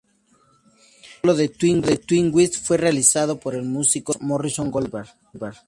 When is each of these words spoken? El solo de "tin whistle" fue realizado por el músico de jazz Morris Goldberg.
El 1.21 1.29
solo 1.29 1.35
de 1.35 1.47
"tin 1.47 2.31
whistle" 2.33 2.59
fue 2.59 2.77
realizado 2.77 3.39
por 3.39 3.53
el 3.53 3.61
músico 3.65 4.13
de 4.13 4.17
jazz 4.17 4.27
Morris 4.27 4.57
Goldberg. 4.57 5.09